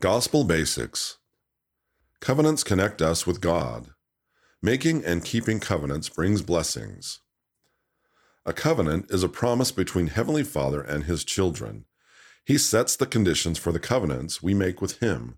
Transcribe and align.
Gospel 0.00 0.44
Basics 0.44 1.18
Covenants 2.20 2.62
connect 2.62 3.02
us 3.02 3.26
with 3.26 3.40
God. 3.40 3.88
Making 4.62 5.04
and 5.04 5.24
keeping 5.24 5.58
covenants 5.58 6.08
brings 6.08 6.40
blessings. 6.40 7.18
A 8.46 8.52
covenant 8.52 9.06
is 9.10 9.24
a 9.24 9.28
promise 9.28 9.72
between 9.72 10.06
Heavenly 10.06 10.44
Father 10.44 10.80
and 10.80 11.02
His 11.02 11.24
children. 11.24 11.84
He 12.44 12.58
sets 12.58 12.94
the 12.94 13.06
conditions 13.06 13.58
for 13.58 13.72
the 13.72 13.80
covenants 13.80 14.40
we 14.40 14.54
make 14.54 14.80
with 14.80 15.00
Him. 15.00 15.36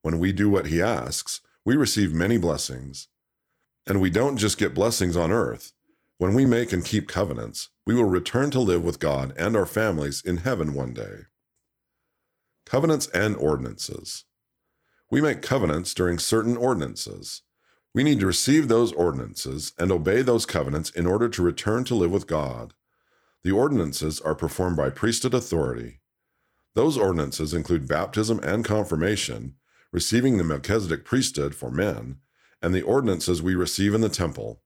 When 0.00 0.18
we 0.18 0.32
do 0.32 0.48
what 0.48 0.68
He 0.68 0.80
asks, 0.80 1.42
we 1.66 1.76
receive 1.76 2.14
many 2.14 2.38
blessings. 2.38 3.08
And 3.86 4.00
we 4.00 4.08
don't 4.08 4.38
just 4.38 4.56
get 4.56 4.72
blessings 4.72 5.14
on 5.14 5.30
earth. 5.30 5.74
When 6.16 6.32
we 6.32 6.46
make 6.46 6.72
and 6.72 6.82
keep 6.82 7.06
covenants, 7.06 7.68
we 7.86 7.94
will 7.94 8.04
return 8.04 8.50
to 8.52 8.60
live 8.60 8.82
with 8.82 8.98
God 8.98 9.34
and 9.36 9.54
our 9.54 9.66
families 9.66 10.22
in 10.24 10.38
heaven 10.38 10.72
one 10.72 10.94
day. 10.94 11.24
Covenants 12.70 13.08
and 13.08 13.34
ordinances. 13.34 14.26
We 15.10 15.20
make 15.20 15.42
covenants 15.42 15.92
during 15.92 16.20
certain 16.20 16.56
ordinances. 16.56 17.42
We 17.92 18.04
need 18.04 18.20
to 18.20 18.26
receive 18.26 18.68
those 18.68 18.92
ordinances 18.92 19.72
and 19.76 19.90
obey 19.90 20.22
those 20.22 20.46
covenants 20.46 20.88
in 20.88 21.04
order 21.04 21.28
to 21.30 21.42
return 21.42 21.82
to 21.86 21.96
live 21.96 22.12
with 22.12 22.28
God. 22.28 22.74
The 23.42 23.50
ordinances 23.50 24.20
are 24.20 24.36
performed 24.36 24.76
by 24.76 24.90
priesthood 24.90 25.34
authority. 25.34 25.98
Those 26.76 26.96
ordinances 26.96 27.52
include 27.52 27.88
baptism 27.88 28.38
and 28.40 28.64
confirmation, 28.64 29.56
receiving 29.90 30.38
the 30.38 30.44
Melchizedek 30.44 31.04
priesthood 31.04 31.56
for 31.56 31.72
men, 31.72 32.18
and 32.62 32.72
the 32.72 32.82
ordinances 32.82 33.42
we 33.42 33.56
receive 33.56 33.94
in 33.94 34.00
the 34.00 34.08
temple. 34.08 34.62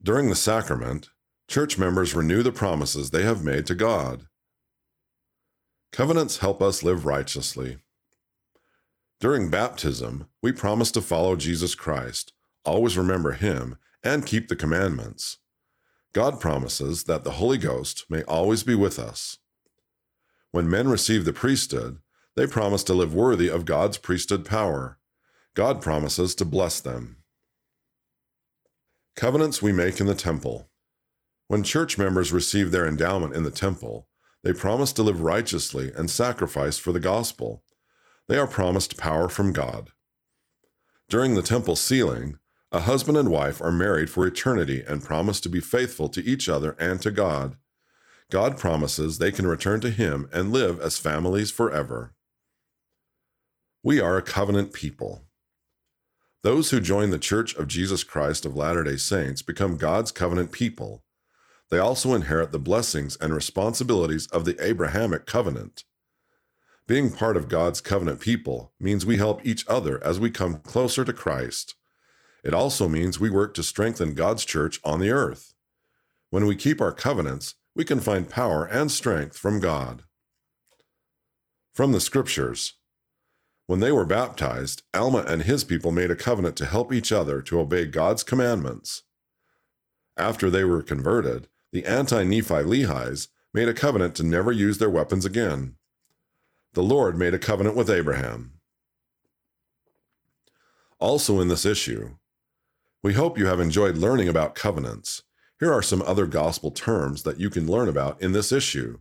During 0.00 0.28
the 0.28 0.36
sacrament, 0.36 1.08
church 1.48 1.78
members 1.78 2.14
renew 2.14 2.44
the 2.44 2.52
promises 2.52 3.10
they 3.10 3.24
have 3.24 3.42
made 3.42 3.66
to 3.66 3.74
God. 3.74 4.28
Covenants 5.94 6.38
help 6.38 6.60
us 6.60 6.82
live 6.82 7.06
righteously. 7.06 7.78
During 9.20 9.48
baptism, 9.48 10.26
we 10.42 10.50
promise 10.50 10.90
to 10.90 11.00
follow 11.00 11.36
Jesus 11.36 11.76
Christ, 11.76 12.32
always 12.64 12.98
remember 12.98 13.30
Him, 13.30 13.78
and 14.02 14.26
keep 14.26 14.48
the 14.48 14.56
commandments. 14.56 15.38
God 16.12 16.40
promises 16.40 17.04
that 17.04 17.22
the 17.22 17.38
Holy 17.38 17.58
Ghost 17.58 18.06
may 18.10 18.24
always 18.24 18.64
be 18.64 18.74
with 18.74 18.98
us. 18.98 19.38
When 20.50 20.68
men 20.68 20.88
receive 20.88 21.24
the 21.24 21.32
priesthood, 21.32 21.98
they 22.34 22.48
promise 22.48 22.82
to 22.84 22.92
live 22.92 23.14
worthy 23.14 23.48
of 23.48 23.64
God's 23.64 23.96
priesthood 23.96 24.44
power. 24.44 24.98
God 25.54 25.80
promises 25.80 26.34
to 26.34 26.44
bless 26.44 26.80
them. 26.80 27.18
Covenants 29.14 29.62
we 29.62 29.70
make 29.70 30.00
in 30.00 30.08
the 30.08 30.16
temple. 30.16 30.68
When 31.46 31.62
church 31.62 31.98
members 31.98 32.32
receive 32.32 32.72
their 32.72 32.84
endowment 32.84 33.36
in 33.36 33.44
the 33.44 33.52
temple, 33.52 34.08
they 34.44 34.52
promise 34.52 34.92
to 34.92 35.02
live 35.02 35.22
righteously 35.22 35.90
and 35.96 36.10
sacrifice 36.10 36.76
for 36.76 36.92
the 36.92 37.00
gospel. 37.00 37.64
They 38.28 38.36
are 38.36 38.46
promised 38.46 38.98
power 38.98 39.28
from 39.28 39.52
God. 39.52 39.90
During 41.08 41.34
the 41.34 41.42
temple 41.42 41.76
sealing, 41.76 42.38
a 42.70 42.80
husband 42.80 43.16
and 43.16 43.30
wife 43.30 43.62
are 43.62 43.72
married 43.72 44.10
for 44.10 44.26
eternity 44.26 44.84
and 44.86 45.02
promise 45.02 45.40
to 45.40 45.48
be 45.48 45.60
faithful 45.60 46.10
to 46.10 46.22
each 46.24 46.48
other 46.48 46.76
and 46.78 47.00
to 47.02 47.10
God. 47.10 47.56
God 48.30 48.58
promises 48.58 49.16
they 49.16 49.32
can 49.32 49.46
return 49.46 49.80
to 49.80 49.90
Him 49.90 50.28
and 50.32 50.52
live 50.52 50.78
as 50.80 50.98
families 50.98 51.50
forever. 51.50 52.14
We 53.82 54.00
are 54.00 54.16
a 54.16 54.22
covenant 54.22 54.72
people. 54.72 55.22
Those 56.42 56.70
who 56.70 56.80
join 56.80 57.10
the 57.10 57.18
Church 57.18 57.54
of 57.54 57.68
Jesus 57.68 58.04
Christ 58.04 58.44
of 58.44 58.56
Latter 58.56 58.84
day 58.84 58.96
Saints 58.96 59.40
become 59.40 59.78
God's 59.78 60.12
covenant 60.12 60.52
people 60.52 61.03
they 61.74 61.80
also 61.80 62.14
inherit 62.14 62.52
the 62.52 62.60
blessings 62.60 63.16
and 63.16 63.34
responsibilities 63.34 64.28
of 64.28 64.44
the 64.44 64.56
Abrahamic 64.64 65.26
covenant. 65.26 65.82
Being 66.86 67.10
part 67.10 67.36
of 67.36 67.48
God's 67.48 67.80
covenant 67.80 68.20
people 68.20 68.72
means 68.78 69.04
we 69.04 69.16
help 69.16 69.44
each 69.44 69.66
other 69.66 70.00
as 70.04 70.20
we 70.20 70.30
come 70.30 70.60
closer 70.60 71.04
to 71.04 71.12
Christ. 71.12 71.74
It 72.44 72.54
also 72.54 72.88
means 72.88 73.18
we 73.18 73.28
work 73.28 73.54
to 73.54 73.64
strengthen 73.64 74.14
God's 74.14 74.44
church 74.44 74.78
on 74.84 75.00
the 75.00 75.10
earth. 75.10 75.52
When 76.30 76.46
we 76.46 76.54
keep 76.54 76.80
our 76.80 76.92
covenants, 76.92 77.56
we 77.74 77.84
can 77.84 77.98
find 77.98 78.30
power 78.30 78.64
and 78.66 78.88
strength 78.88 79.36
from 79.36 79.58
God. 79.58 80.04
From 81.72 81.90
the 81.90 82.00
Scriptures 82.00 82.74
When 83.66 83.80
they 83.80 83.90
were 83.90 84.06
baptized, 84.06 84.84
Alma 84.94 85.24
and 85.26 85.42
his 85.42 85.64
people 85.64 85.90
made 85.90 86.12
a 86.12 86.14
covenant 86.14 86.54
to 86.58 86.66
help 86.66 86.92
each 86.92 87.10
other 87.10 87.42
to 87.42 87.58
obey 87.58 87.86
God's 87.86 88.22
commandments. 88.22 89.02
After 90.16 90.50
they 90.50 90.62
were 90.62 90.80
converted, 90.80 91.48
the 91.74 91.84
anti 91.86 92.22
Nephi 92.22 92.54
Lehies 92.54 93.26
made 93.52 93.66
a 93.66 93.74
covenant 93.74 94.14
to 94.14 94.22
never 94.22 94.52
use 94.52 94.78
their 94.78 94.88
weapons 94.88 95.24
again. 95.24 95.74
The 96.74 96.84
Lord 96.84 97.18
made 97.18 97.34
a 97.34 97.38
covenant 97.38 97.74
with 97.74 97.90
Abraham. 97.90 98.60
Also, 101.00 101.40
in 101.40 101.48
this 101.48 101.66
issue, 101.66 102.14
we 103.02 103.14
hope 103.14 103.36
you 103.36 103.46
have 103.46 103.58
enjoyed 103.58 103.96
learning 103.96 104.28
about 104.28 104.54
covenants. 104.54 105.24
Here 105.58 105.72
are 105.72 105.82
some 105.82 106.00
other 106.02 106.26
gospel 106.26 106.70
terms 106.70 107.24
that 107.24 107.40
you 107.40 107.50
can 107.50 107.66
learn 107.66 107.88
about 107.88 108.22
in 108.22 108.32
this 108.32 108.52
issue 108.52 109.00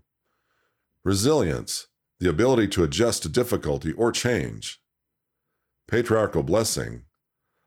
resilience, 1.03 1.89
the 2.19 2.29
ability 2.29 2.67
to 2.69 2.83
adjust 2.83 3.21
to 3.21 3.29
difficulty 3.29 3.91
or 3.91 4.11
change, 4.11 4.81
patriarchal 5.87 6.41
blessing, 6.41 7.03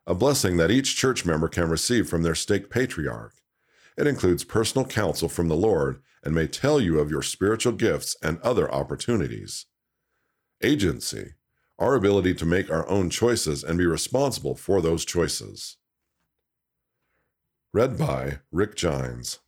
a 0.05 0.17
blessing 0.17 0.57
that 0.57 0.73
each 0.73 0.97
church 0.97 1.25
member 1.25 1.47
can 1.47 1.69
receive 1.69 2.09
from 2.09 2.25
their 2.25 2.35
stake 2.35 2.71
patriarch. 2.71 3.35
It 3.97 4.07
includes 4.07 4.45
personal 4.45 4.87
counsel 4.87 5.29
from 5.29 5.49
the 5.49 5.57
Lord 5.57 6.03
and 6.23 6.35
may 6.35 6.47
tell 6.47 6.81
you 6.81 6.99
of 6.99 7.11
your 7.11 7.23
spiritual 7.23 7.73
gifts 7.73 8.17
and 8.23 8.41
other 8.41 8.73
opportunities. 8.73 9.67
Agency, 10.63 11.35
our 11.79 11.95
ability 11.95 12.35
to 12.35 12.47
make 12.47 12.71
our 12.71 12.89
own 12.89 13.11
choices 13.11 13.63
and 13.63 13.79
be 13.79 13.87
responsible 13.87 14.55
for 14.55 14.81
those 14.81 15.05
choices. 15.05 15.77
Read 17.73 17.99
by 17.99 18.39
Rick 18.51 18.75
Gines. 18.77 19.41